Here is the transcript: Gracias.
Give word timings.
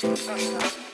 Gracias. 0.00 0.87